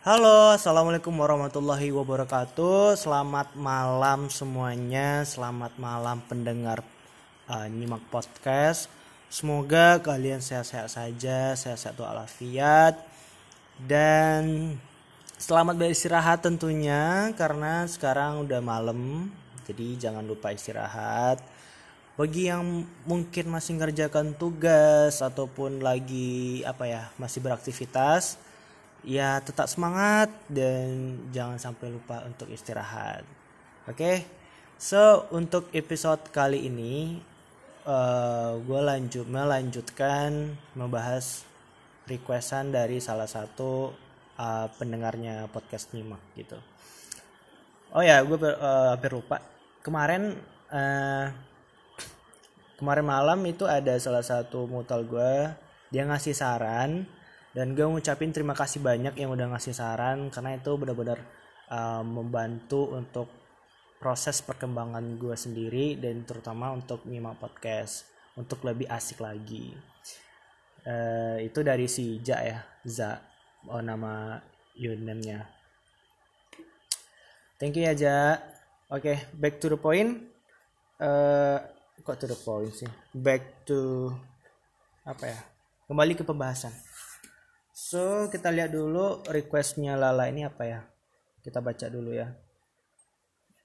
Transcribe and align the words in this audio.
Halo, 0.00 0.56
assalamualaikum 0.56 1.12
warahmatullahi 1.12 1.92
wabarakatuh. 1.92 2.96
Selamat 2.96 3.52
malam 3.52 4.32
semuanya. 4.32 5.28
Selamat 5.28 5.76
malam 5.76 6.24
pendengar 6.24 6.80
uh, 7.44 7.68
nyimak 7.68 8.00
podcast. 8.08 8.88
Semoga 9.28 10.00
kalian 10.00 10.40
sehat-sehat 10.40 10.88
saja, 10.88 11.52
sehat-sehat 11.52 12.00
walafiat 12.00 12.96
dan 13.76 14.72
selamat 15.36 15.76
beristirahat 15.76 16.40
tentunya 16.48 17.36
karena 17.36 17.84
sekarang 17.84 18.48
udah 18.48 18.64
malam. 18.64 19.28
Jadi 19.68 20.00
jangan 20.00 20.24
lupa 20.24 20.48
istirahat. 20.48 21.44
Bagi 22.16 22.48
yang 22.48 22.88
mungkin 23.04 23.52
masih 23.52 23.76
ngerjakan 23.76 24.32
tugas 24.32 25.20
ataupun 25.20 25.84
lagi 25.84 26.64
apa 26.64 26.88
ya, 26.88 27.12
masih 27.20 27.44
beraktivitas, 27.44 28.40
ya 29.04 29.40
tetap 29.40 29.66
semangat 29.66 30.28
dan 30.50 31.16
jangan 31.32 31.56
sampai 31.56 31.92
lupa 31.92 32.24
untuk 32.26 32.48
istirahat. 32.52 33.24
Oke? 33.88 33.96
Okay? 33.96 34.16
so 34.80 35.28
untuk 35.32 35.68
episode 35.76 36.24
kali 36.32 36.64
ini 36.64 37.20
uh, 37.84 37.92
eh, 37.92 38.52
gue 38.64 38.80
lanjut 38.80 39.26
melanjutkan 39.28 40.56
membahas 40.72 41.44
requestan 42.08 42.72
dari 42.72 42.96
salah 42.98 43.28
satu 43.28 43.92
uh, 44.40 44.66
pendengarnya 44.80 45.46
podcast 45.52 45.92
nyimak 45.92 46.20
gitu. 46.32 46.56
Oh 47.92 48.00
ya 48.00 48.24
gue 48.24 48.36
uh, 48.40 48.96
hampir 48.96 49.12
lupa. 49.12 49.42
Kemarin 49.84 50.36
uh, 50.72 51.26
kemarin 52.80 53.04
malam 53.04 53.38
itu 53.44 53.68
ada 53.68 53.92
salah 54.00 54.24
satu 54.24 54.64
mutal 54.64 55.04
gue 55.04 55.52
dia 55.92 56.06
ngasih 56.06 56.32
saran 56.32 57.04
dan 57.50 57.74
gue 57.74 57.82
ngucapin 57.82 58.30
terima 58.30 58.54
kasih 58.54 58.78
banyak 58.78 59.18
yang 59.18 59.34
udah 59.34 59.50
ngasih 59.50 59.74
saran 59.74 60.30
karena 60.30 60.54
itu 60.54 60.70
benar-benar 60.78 61.18
uh, 61.66 62.02
membantu 62.06 62.94
untuk 62.94 63.26
proses 63.98 64.38
perkembangan 64.38 65.18
gue 65.18 65.34
sendiri 65.34 65.98
dan 65.98 66.22
terutama 66.22 66.70
untuk 66.70 67.02
nyimak 67.10 67.42
podcast 67.42 68.06
untuk 68.38 68.62
lebih 68.62 68.86
asik 68.86 69.18
lagi. 69.18 69.74
Uh, 70.86 71.42
itu 71.42 71.60
dari 71.60 71.90
si 71.90 72.22
Ja 72.22 72.40
ya 72.40 72.62
Za. 72.86 73.18
Oh 73.68 73.82
nama 73.82 74.38
username-nya. 74.78 75.44
Thank 77.58 77.76
you 77.76 77.84
ya 77.84 77.92
Ja. 77.98 78.38
Oke 78.90 79.02
okay, 79.02 79.16
back 79.34 79.58
to 79.58 79.74
the 79.74 79.78
point. 79.78 80.22
Uh, 81.02 81.58
kok 82.06 82.16
to 82.22 82.30
the 82.30 82.38
point 82.38 82.72
sih? 82.72 82.88
Back 83.10 83.66
to 83.66 84.08
apa 85.02 85.34
ya? 85.34 85.38
Kembali 85.90 86.14
ke 86.14 86.22
pembahasan 86.22 86.89
So 87.90 88.30
kita 88.30 88.54
lihat 88.54 88.70
dulu 88.70 89.26
requestnya 89.26 89.98
Lala 89.98 90.30
ini 90.30 90.46
apa 90.46 90.62
ya. 90.62 90.86
Kita 91.42 91.58
baca 91.58 91.90
dulu 91.90 92.14
ya. 92.14 92.30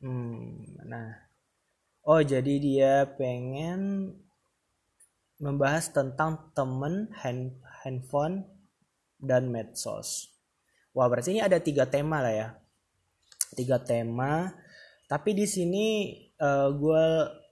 Hmm, 0.02 0.66
nah. 0.81 1.14
Oh 2.02 2.18
jadi 2.26 2.58
dia 2.58 3.06
pengen 3.22 4.09
membahas 5.38 5.94
tentang 5.94 6.50
temen 6.58 7.14
hand, 7.22 7.62
handphone 7.86 8.50
dan 9.22 9.53
medsos. 9.53 10.34
Wah 10.98 11.06
berarti 11.06 11.38
ini 11.38 11.46
ada 11.46 11.62
tiga 11.62 11.86
tema 11.86 12.18
lah 12.26 12.34
ya. 12.34 12.50
Tiga 13.53 13.78
tema. 13.78 14.58
Tapi 15.06 15.38
di 15.38 15.46
sini 15.46 15.86
uh, 16.42 16.66
eh, 16.66 16.70
gue 16.73 17.06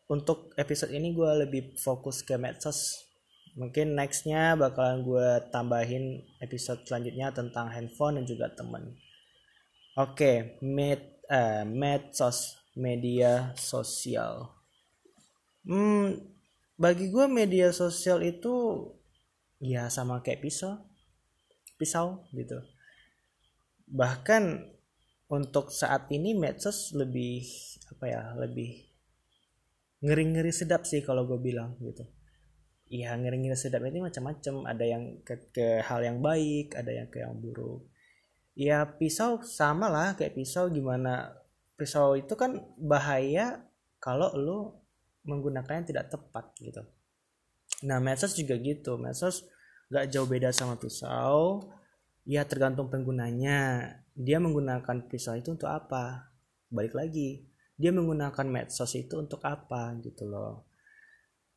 untuk 0.10 0.58
episode 0.58 0.90
ini 0.90 1.14
gue 1.14 1.32
lebih 1.38 1.78
fokus 1.78 2.26
ke 2.26 2.34
medsos 2.34 3.13
mungkin 3.54 3.94
nextnya 3.94 4.58
bakalan 4.58 5.06
gue 5.06 5.28
tambahin 5.54 6.26
episode 6.42 6.82
selanjutnya 6.90 7.30
tentang 7.30 7.70
handphone 7.70 8.22
dan 8.22 8.26
juga 8.26 8.50
temen. 8.54 8.98
Oke 9.94 10.18
okay, 10.18 10.38
med 10.66 11.02
uh, 11.30 11.62
medsos 11.66 12.58
media 12.74 13.54
sosial. 13.54 14.50
Hmm 15.66 16.18
bagi 16.74 17.14
gue 17.14 17.26
media 17.30 17.70
sosial 17.70 18.26
itu 18.26 18.90
ya 19.62 19.88
sama 19.94 20.26
kayak 20.26 20.42
pisau 20.42 20.82
pisau 21.78 22.26
gitu. 22.34 22.58
Bahkan 23.94 24.74
untuk 25.30 25.70
saat 25.70 26.10
ini 26.10 26.34
medsos 26.34 26.94
lebih 26.98 27.46
apa 27.94 28.06
ya 28.10 28.22
lebih 28.34 28.90
ngeri-ngeri 30.02 30.50
sedap 30.50 30.84
sih 30.90 31.06
kalau 31.06 31.24
gue 31.30 31.40
bilang 31.40 31.78
gitu 31.80 32.04
ya 32.94 33.18
ngeri-ngeri 33.18 33.58
sedap 33.58 33.82
ini 33.90 34.06
macam-macam. 34.06 34.70
Ada 34.70 34.86
yang 34.86 35.04
ke, 35.26 35.50
ke 35.50 35.82
hal 35.82 36.06
yang 36.06 36.22
baik 36.22 36.78
ada 36.78 36.94
yang 36.94 37.10
ke 37.10 37.26
yang 37.26 37.34
buruk. 37.42 37.90
Ya 38.54 38.86
pisau 38.86 39.42
sama 39.42 39.90
lah 39.90 40.14
kayak 40.14 40.38
pisau 40.38 40.70
gimana. 40.70 41.34
Pisau 41.74 42.14
itu 42.14 42.38
kan 42.38 42.62
bahaya 42.78 43.66
kalau 43.98 44.30
lo 44.38 44.60
menggunakannya 45.26 45.90
tidak 45.90 46.14
tepat 46.14 46.54
gitu. 46.62 46.86
Nah 47.90 47.98
medsos 47.98 48.38
juga 48.38 48.54
gitu. 48.62 49.02
Medsos 49.02 49.50
gak 49.90 50.14
jauh 50.14 50.30
beda 50.30 50.54
sama 50.54 50.78
pisau. 50.78 51.66
Ya 52.30 52.46
tergantung 52.46 52.94
penggunanya. 52.94 53.90
Dia 54.14 54.38
menggunakan 54.38 55.10
pisau 55.10 55.34
itu 55.34 55.58
untuk 55.58 55.74
apa? 55.74 56.30
Balik 56.70 56.94
lagi 56.94 57.50
dia 57.74 57.90
menggunakan 57.90 58.46
medsos 58.46 58.94
itu 58.94 59.18
untuk 59.18 59.42
apa 59.42 59.98
gitu 60.02 60.30
loh. 60.30 60.70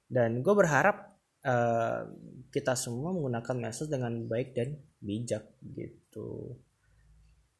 Dan 0.06 0.40
gue 0.40 0.54
berharap 0.54 1.15
uh, 1.46 2.02
kita 2.50 2.74
semua 2.74 3.14
menggunakan 3.14 3.56
medsos 3.56 3.86
dengan 3.86 4.26
baik 4.26 4.52
dan 4.58 4.74
bijak 4.98 5.46
gitu. 5.62 6.58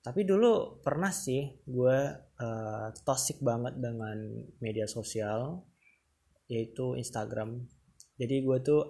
Tapi 0.03 0.23
dulu 0.23 0.83
pernah 0.83 1.11
sih 1.11 1.43
gue 1.67 1.99
uh, 2.39 2.89
toxic 3.03 3.43
banget 3.43 3.79
dengan 3.79 4.19
media 4.63 4.87
sosial 4.87 5.67
yaitu 6.47 6.95
Instagram. 6.95 7.67
Jadi 8.15 8.47
gue 8.47 8.59
tuh 8.63 8.83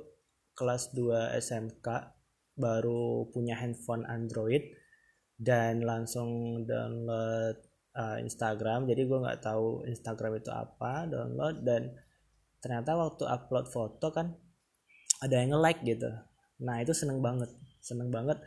kelas 0.56 0.92
2 0.92 1.40
SMK 1.40 1.86
baru 2.56 3.28
punya 3.32 3.56
handphone 3.56 4.04
Android 4.08 4.64
dan 5.36 5.84
langsung 5.84 6.64
download 6.64 7.56
uh, 7.96 8.20
Instagram. 8.20 8.84
Jadi 8.84 9.08
gue 9.08 9.18
nggak 9.24 9.40
tahu 9.40 9.88
Instagram 9.88 10.36
itu 10.36 10.52
apa 10.52 11.08
download 11.08 11.64
dan 11.64 11.96
ternyata 12.60 12.92
waktu 12.96 13.24
upload 13.24 13.72
foto 13.72 14.12
kan 14.12 14.36
ada 15.26 15.36
yang 15.42 15.58
nge-like 15.58 15.82
gitu. 15.82 16.10
Nah 16.62 16.80
itu 16.80 16.94
seneng 16.94 17.20
banget 17.20 17.50
seneng 17.86 18.10
banget. 18.10 18.42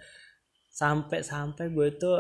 Sampai 0.68 1.24
sampai 1.24 1.72
gue 1.72 1.88
itu 1.88 2.12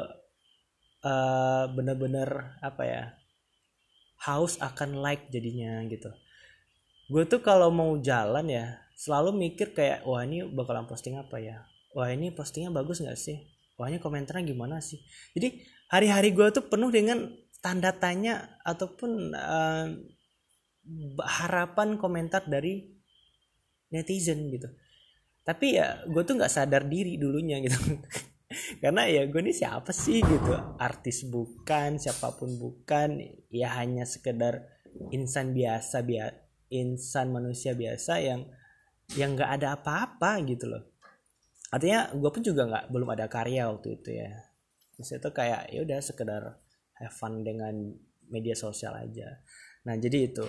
uh, 1.03 1.63
bener-bener 1.75 2.55
apa 2.63 2.83
ya 2.87 3.03
haus 4.23 4.55
akan 4.63 5.03
like 5.03 5.27
jadinya 5.27 5.83
gitu. 5.91 6.07
Gue 7.11 7.27
tuh 7.27 7.43
kalau 7.43 7.67
mau 7.67 7.99
jalan 7.99 8.47
ya 8.47 8.79
selalu 8.95 9.35
mikir 9.35 9.75
kayak 9.75 10.07
wah 10.07 10.23
ini 10.23 10.47
bakalan 10.47 10.87
posting 10.87 11.19
apa 11.19 11.43
ya? 11.43 11.67
Wah 11.91 12.07
ini 12.07 12.31
postingnya 12.31 12.71
bagus 12.71 13.03
nggak 13.03 13.19
sih? 13.19 13.43
Wah 13.75 13.91
ini 13.91 13.99
komentarnya 13.99 14.43
gimana 14.47 14.79
sih? 14.79 14.99
Jadi 15.35 15.59
hari-hari 15.91 16.31
gue 16.31 16.47
tuh 16.51 16.67
penuh 16.67 16.91
dengan 16.91 17.31
tanda 17.59 17.91
tanya 17.95 18.59
ataupun 18.63 19.35
uh, 19.35 19.87
harapan 21.23 21.95
komentar 21.95 22.43
dari 22.47 22.98
netizen 23.93 24.49
gitu. 24.49 24.69
Tapi 25.45 25.77
ya 25.81 26.05
gue 26.05 26.21
tuh 26.25 26.37
nggak 26.37 26.53
sadar 26.53 26.85
diri 26.85 27.17
dulunya 27.17 27.61
gitu. 27.61 27.77
Karena 28.81 29.05
ya 29.05 29.29
gue 29.29 29.41
ini 29.41 29.53
siapa 29.53 29.93
sih 29.93 30.21
gitu? 30.21 30.53
Artis 30.77 31.25
bukan 31.25 32.01
siapa 32.01 32.33
pun 32.37 32.57
bukan. 32.57 33.17
Ya 33.49 33.73
hanya 33.77 34.05
sekedar 34.05 34.65
insan 35.13 35.53
biasa 35.53 36.01
biasa 36.01 36.49
insan 36.69 37.33
manusia 37.33 37.73
biasa 37.73 38.21
yang 38.21 38.45
yang 39.17 39.33
nggak 39.33 39.51
ada 39.61 39.73
apa-apa 39.77 40.37
gitu 40.45 40.69
loh. 40.69 40.85
Artinya 41.73 42.13
gue 42.13 42.29
pun 42.29 42.41
juga 42.45 42.69
nggak 42.69 42.85
belum 42.93 43.09
ada 43.09 43.25
karya 43.25 43.69
waktu 43.69 43.97
itu 44.01 44.09
ya. 44.13 44.29
Maksudnya 44.97 45.19
itu 45.21 45.29
kayak 45.33 45.61
ya 45.73 45.79
udah 45.81 45.99
sekedar 46.01 46.43
have 46.97 47.15
fun 47.17 47.41
dengan 47.41 47.73
media 48.29 48.53
sosial 48.53 48.93
aja. 48.97 49.41
Nah 49.85 49.97
jadi 49.97 50.29
itu 50.29 50.45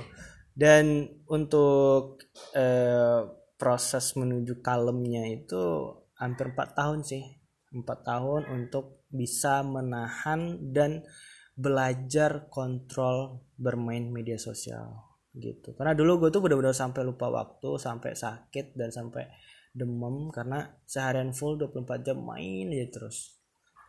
dan 0.55 1.07
untuk 1.31 2.27
eh, 2.55 3.23
proses 3.61 4.17
menuju 4.17 4.65
kalemnya 4.65 5.29
itu 5.31 5.95
hampir 6.17 6.51
empat 6.57 6.75
tahun 6.75 7.05
sih. 7.05 7.23
Empat 7.71 8.03
tahun 8.03 8.51
untuk 8.51 9.07
bisa 9.13 9.63
menahan 9.63 10.59
dan 10.75 11.07
belajar 11.55 12.51
kontrol 12.51 13.47
bermain 13.55 14.11
media 14.11 14.41
sosial 14.41 15.21
gitu. 15.37 15.77
Karena 15.79 15.95
dulu 15.95 16.27
gue 16.27 16.31
tuh 16.35 16.43
bener-bener 16.43 16.75
sampai 16.75 17.07
lupa 17.07 17.31
waktu 17.31 17.79
sampai 17.79 18.17
sakit 18.19 18.75
dan 18.75 18.91
sampai 18.91 19.31
demam. 19.71 20.35
Karena 20.35 20.67
seharian 20.83 21.31
full 21.31 21.61
24 21.63 22.03
jam 22.03 22.19
main 22.19 22.75
aja 22.75 22.91
terus. 22.91 23.39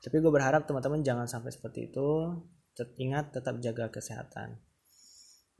Tapi 0.05 0.21
gue 0.21 0.29
berharap 0.29 0.69
teman-teman 0.69 1.01
jangan 1.01 1.25
sampai 1.25 1.49
seperti 1.49 1.89
itu. 1.89 2.37
Ingat 3.01 3.33
tetap 3.33 3.61
jaga 3.61 3.89
kesehatan 3.89 4.70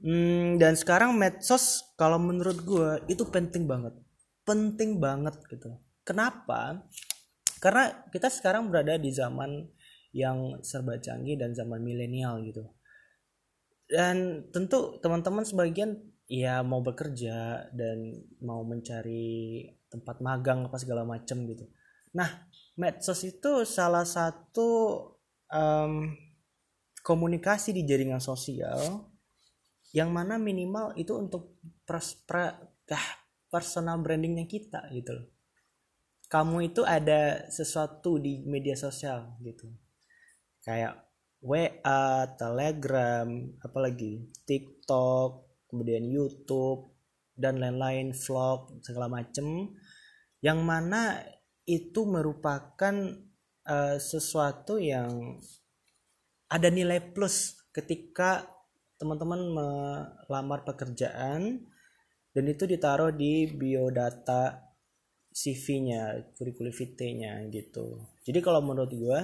Hmm, 0.02 0.58
dan 0.58 0.74
sekarang 0.74 1.14
medsos 1.14 1.94
kalau 1.94 2.18
menurut 2.18 2.58
gue 2.66 2.90
itu 3.06 3.22
penting 3.30 3.70
banget, 3.70 3.94
penting 4.42 4.98
banget 4.98 5.38
gitu. 5.46 5.78
Kenapa? 6.02 6.82
Karena 7.62 8.02
kita 8.10 8.26
sekarang 8.26 8.66
berada 8.66 8.98
di 8.98 9.14
zaman 9.14 9.70
yang 10.12 10.58
serba 10.66 10.98
canggih 10.98 11.38
dan 11.38 11.54
zaman 11.54 11.78
milenial 11.80 12.42
gitu 12.42 12.66
dan 13.92 14.48
tentu 14.48 14.96
teman-teman 15.04 15.44
sebagian 15.44 16.00
ya 16.24 16.64
mau 16.64 16.80
bekerja 16.80 17.68
dan 17.76 18.24
mau 18.40 18.64
mencari 18.64 19.68
tempat 19.92 20.24
magang 20.24 20.64
apa 20.64 20.80
segala 20.80 21.04
macam 21.04 21.44
gitu 21.44 21.68
nah 22.16 22.48
medsos 22.80 23.20
itu 23.28 23.68
salah 23.68 24.08
satu 24.08 24.68
um, 25.52 26.08
komunikasi 27.04 27.76
di 27.76 27.84
jaringan 27.84 28.20
sosial 28.20 29.11
yang 29.92 30.08
mana 30.12 30.40
minimal 30.40 30.96
itu 30.96 31.12
untuk 31.12 31.60
pers, 31.84 32.16
pra, 32.24 32.56
ah, 32.88 33.08
personal 33.52 34.00
brandingnya 34.00 34.48
kita 34.48 34.88
gitu 34.92 35.12
loh. 35.12 35.26
Kamu 36.32 36.64
itu 36.64 36.80
ada 36.80 37.44
sesuatu 37.52 38.16
di 38.16 38.40
media 38.48 38.72
sosial 38.72 39.36
gitu. 39.44 39.68
Kayak 40.64 40.96
WA, 41.44 42.24
Telegram, 42.40 43.28
apalagi 43.60 44.32
TikTok, 44.48 45.44
kemudian 45.68 46.08
YouTube 46.08 46.96
dan 47.36 47.60
lain-lain 47.60 48.16
vlog 48.16 48.80
segala 48.80 49.12
macem. 49.12 49.76
Yang 50.40 50.60
mana 50.64 51.20
itu 51.68 52.08
merupakan 52.08 52.94
uh, 53.68 53.96
sesuatu 54.00 54.80
yang 54.80 55.36
ada 56.48 56.68
nilai 56.72 57.00
plus 57.12 57.60
ketika 57.72 58.51
teman-teman 59.02 59.50
melamar 59.50 60.62
pekerjaan 60.62 61.66
dan 62.30 62.44
itu 62.46 62.64
ditaruh 62.70 63.10
di 63.10 63.50
biodata 63.50 64.72
CV-nya, 65.32 66.32
kurikulum 66.38 66.70
vitae-nya 66.70 67.42
gitu. 67.50 67.98
Jadi 68.22 68.38
kalau 68.38 68.62
menurut 68.62 68.92
gue 68.94 69.20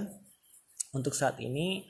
untuk 0.96 1.14
saat 1.14 1.38
ini 1.38 1.84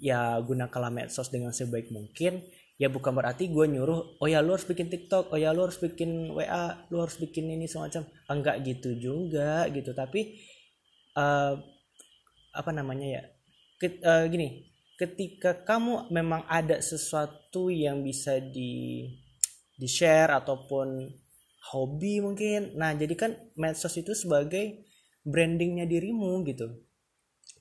ya 0.00 0.40
gunakanlah 0.42 0.90
medsos 0.90 1.30
dengan 1.30 1.54
sebaik 1.54 1.94
mungkin. 1.94 2.42
Ya 2.80 2.88
bukan 2.88 3.12
berarti 3.12 3.52
gue 3.52 3.68
nyuruh 3.68 4.16
oh 4.16 4.28
ya 4.28 4.40
lu 4.40 4.56
harus 4.56 4.64
bikin 4.64 4.88
TikTok 4.88 5.36
oh 5.36 5.36
ya 5.36 5.52
lu 5.52 5.68
harus 5.68 5.76
bikin 5.76 6.32
WA 6.32 6.88
lu 6.88 7.04
harus 7.04 7.20
bikin 7.20 7.52
ini 7.52 7.68
semacam 7.68 8.08
enggak 8.26 8.64
gitu 8.64 8.96
juga 8.96 9.68
gitu. 9.68 9.92
Tapi 9.92 10.40
uh, 11.20 11.60
apa 12.56 12.70
namanya 12.72 13.06
ya 13.20 13.22
Ket, 13.80 14.00
uh, 14.00 14.24
gini 14.28 14.69
ketika 15.00 15.64
kamu 15.64 16.12
memang 16.12 16.44
ada 16.44 16.76
sesuatu 16.84 17.72
yang 17.72 18.04
bisa 18.04 18.36
di 18.36 19.08
di 19.80 19.88
share 19.88 20.28
ataupun 20.36 21.08
hobi 21.72 22.20
mungkin. 22.20 22.76
Nah 22.76 22.92
jadi 22.92 23.16
kan 23.16 23.32
medsos 23.56 23.96
itu 23.96 24.12
sebagai 24.12 24.84
brandingnya 25.24 25.88
dirimu 25.88 26.44
gitu. 26.44 26.84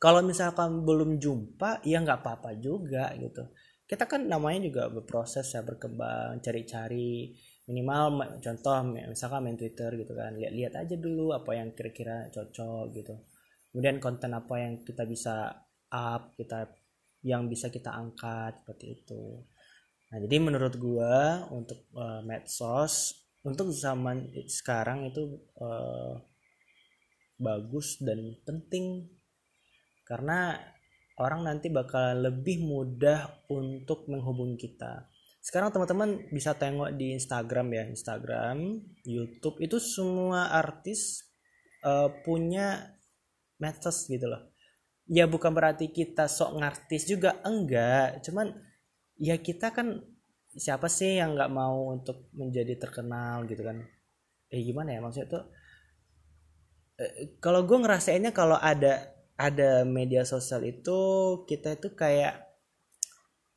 Kalau 0.03 0.19
misalkan 0.19 0.83
belum 0.83 1.15
jumpa 1.15 1.79
ya 1.87 2.03
nggak 2.03 2.19
apa-apa 2.19 2.59
juga 2.59 3.15
gitu. 3.15 3.47
Kita 3.87 4.03
kan 4.03 4.27
namanya 4.27 4.67
juga 4.67 4.91
berproses 4.91 5.47
ya 5.47 5.63
berkembang 5.63 6.43
cari-cari. 6.43 7.39
Minimal 7.71 8.35
contoh 8.43 8.75
misalkan 8.91 9.47
main 9.47 9.55
Twitter 9.55 9.95
gitu 9.95 10.11
kan. 10.11 10.35
Lihat-lihat 10.35 10.75
aja 10.75 10.95
dulu 10.99 11.31
apa 11.31 11.55
yang 11.55 11.71
kira-kira 11.71 12.27
cocok 12.35 12.85
gitu. 12.99 13.15
Kemudian 13.71 14.03
konten 14.03 14.35
apa 14.35 14.55
yang 14.59 14.83
kita 14.83 15.07
bisa 15.07 15.55
up 15.89 16.35
kita 16.35 16.69
yang 17.25 17.51
bisa 17.51 17.67
kita 17.67 17.91
angkat 17.91 18.63
seperti 18.63 19.03
itu. 19.03 19.43
Nah 20.09 20.17
jadi 20.23 20.35
menurut 20.39 20.73
gua 20.79 21.45
untuk 21.51 21.85
uh, 21.93 22.23
medsos 22.23 23.13
untuk 23.43 23.71
zaman 23.71 24.31
sekarang 24.47 25.11
itu 25.11 25.39
uh, 25.59 26.19
bagus 27.39 27.99
dan 28.03 28.35
penting. 28.43 29.07
Karena 30.03 30.57
orang 31.21 31.45
nanti 31.45 31.69
bakal 31.69 32.19
lebih 32.19 32.65
mudah 32.65 33.45
untuk 33.51 34.09
menghubungi 34.09 34.57
kita. 34.57 35.07
Sekarang 35.39 35.71
teman-teman 35.71 36.27
bisa 36.33 36.57
tengok 36.57 36.97
di 36.99 37.15
Instagram 37.15 37.67
ya. 37.71 37.83
Instagram 37.87 38.57
YouTube 39.07 39.61
itu 39.63 39.79
semua 39.79 40.51
artis 40.51 41.23
uh, 41.85 42.11
punya 42.25 42.91
medsos 43.59 44.07
gitu 44.07 44.27
loh 44.27 44.58
ya 45.09 45.25
bukan 45.25 45.51
berarti 45.51 45.89
kita 45.89 46.29
sok 46.29 46.61
ngartis 46.61 47.09
juga 47.09 47.41
enggak. 47.41 48.21
Cuman 48.21 48.53
ya 49.17 49.35
kita 49.41 49.73
kan 49.73 49.97
siapa 50.53 50.85
sih 50.85 51.17
yang 51.17 51.33
nggak 51.33 51.51
mau 51.51 51.89
untuk 51.97 52.29
menjadi 52.37 52.77
terkenal 52.77 53.49
gitu 53.49 53.65
kan? 53.65 53.81
Eh 54.53 54.61
gimana 54.61 54.93
ya 54.93 55.01
maksudnya 55.01 55.29
tuh? 55.29 55.43
Eh, 57.01 57.41
kalau 57.41 57.65
gue 57.65 57.77
ngerasainnya 57.81 58.31
kalau 58.31 58.55
ada 58.55 59.17
ada 59.39 59.81
media 59.87 60.21
sosial 60.27 60.61
itu 60.67 60.99
kita 61.49 61.79
itu 61.79 61.95
kayak 61.97 62.45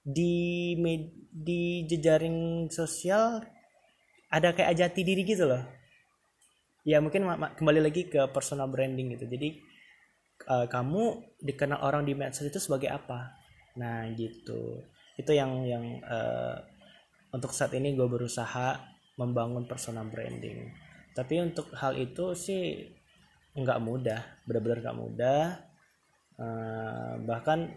di 0.02 0.74
med, 0.78 1.14
di 1.30 1.86
jejaring 1.86 2.66
sosial 2.70 3.42
ada 4.32 4.56
kayak 4.56 4.74
jati 4.78 5.00
diri 5.04 5.22
gitu 5.28 5.44
loh. 5.44 5.62
Ya 6.82 6.98
mungkin 6.98 7.28
kembali 7.28 7.80
lagi 7.84 8.10
ke 8.10 8.26
personal 8.34 8.66
branding 8.66 9.14
gitu. 9.14 9.28
Jadi 9.28 9.71
uh, 10.46 10.66
kamu 10.66 11.34
dikenal 11.42 11.82
orang 11.82 12.06
di 12.06 12.14
medsos 12.14 12.46
itu 12.46 12.58
sebagai 12.58 12.90
apa? 12.90 13.36
Nah 13.78 14.08
gitu. 14.14 14.82
Itu 15.18 15.32
yang 15.34 15.66
yang 15.66 15.84
uh, 16.02 16.56
untuk 17.32 17.52
saat 17.52 17.72
ini 17.76 17.94
gue 17.96 18.06
berusaha 18.08 18.80
membangun 19.18 19.68
personal 19.68 20.08
branding. 20.08 20.72
Tapi 21.12 21.44
untuk 21.44 21.68
hal 21.76 21.96
itu 22.00 22.32
sih 22.32 22.88
nggak 23.52 23.80
mudah 23.84 24.20
benar-benar 24.48 24.78
nggak 24.80 24.98
mudah. 24.98 25.44
Uh, 26.40 27.20
bahkan 27.28 27.68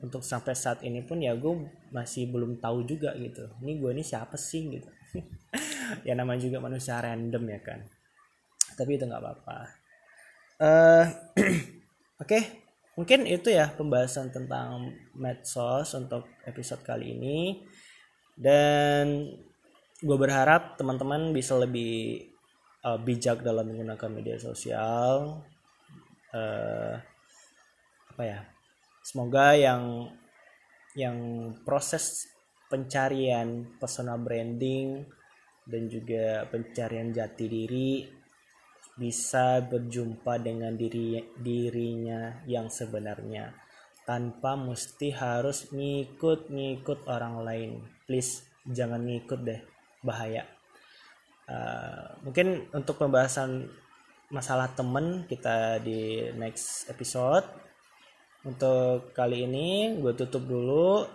untuk 0.00 0.24
sampai 0.24 0.56
saat 0.56 0.80
ini 0.80 1.04
pun 1.04 1.20
ya 1.20 1.36
gue 1.36 1.68
masih 1.92 2.32
belum 2.32 2.58
tahu 2.58 2.88
juga 2.88 3.12
gitu. 3.20 3.50
Ini 3.60 3.72
gue 3.76 3.90
ini 3.92 4.04
siapa 4.04 4.36
sih 4.36 4.80
gitu. 4.80 4.90
Ya 6.06 6.14
namanya 6.14 6.46
juga 6.46 6.62
manusia 6.62 7.02
random 7.02 7.50
ya 7.50 7.58
kan. 7.66 7.82
Tapi 8.78 8.94
itu 8.94 9.10
nggak 9.10 9.18
apa-apa 9.18 9.79
uh, 10.60 11.04
oke 12.22 12.28
okay. 12.28 12.62
mungkin 12.94 13.24
itu 13.24 13.48
ya 13.50 13.72
pembahasan 13.72 14.28
tentang 14.30 14.92
medsos 15.16 15.96
untuk 15.96 16.28
episode 16.44 16.84
kali 16.84 17.16
ini 17.16 17.40
dan 18.36 19.28
gue 20.00 20.16
berharap 20.16 20.80
teman-teman 20.80 21.32
bisa 21.32 21.56
lebih 21.56 22.24
uh, 22.84 22.96
bijak 23.00 23.44
dalam 23.44 23.68
menggunakan 23.68 24.10
media 24.12 24.36
sosial 24.40 25.44
uh, 26.32 26.94
apa 28.10 28.22
ya 28.24 28.40
semoga 29.04 29.56
yang 29.56 30.12
yang 30.96 31.18
proses 31.62 32.28
pencarian 32.68 33.78
personal 33.78 34.18
branding 34.18 35.04
dan 35.66 35.86
juga 35.86 36.46
pencarian 36.50 37.14
jati 37.14 37.46
diri 37.46 38.19
bisa 39.00 39.64
berjumpa 39.64 40.36
dengan 40.44 40.76
diri 40.76 41.16
dirinya 41.40 42.44
yang 42.44 42.68
sebenarnya 42.68 43.48
tanpa 44.04 44.60
mesti 44.60 45.08
harus 45.16 45.72
ngikut-ngikut 45.72 47.08
orang 47.08 47.40
lain. 47.40 47.70
Please 48.04 48.44
jangan 48.68 49.00
ngikut 49.00 49.40
deh 49.40 49.60
bahaya. 50.04 50.44
Uh, 51.48 52.20
mungkin 52.26 52.68
untuk 52.76 53.00
pembahasan 53.00 53.72
masalah 54.28 54.68
temen 54.76 55.24
kita 55.24 55.80
di 55.80 56.28
next 56.36 56.92
episode. 56.92 57.48
Untuk 58.44 59.16
kali 59.16 59.48
ini 59.48 59.96
gue 59.96 60.12
tutup 60.12 60.44
dulu. 60.44 61.08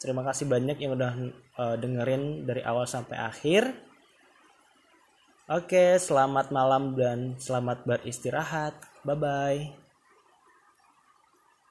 Terima 0.00 0.24
kasih 0.24 0.48
banyak 0.48 0.80
yang 0.80 0.96
udah 0.96 1.12
uh, 1.60 1.76
dengerin 1.76 2.48
dari 2.48 2.64
awal 2.64 2.88
sampai 2.88 3.20
akhir 3.20 3.89
oke 5.50 5.98
selamat 5.98 6.54
malam 6.54 6.94
dan 6.94 7.34
selamat 7.36 7.82
beristirahat. 7.84 8.72
Bye 9.02 9.18
bye 9.18 9.79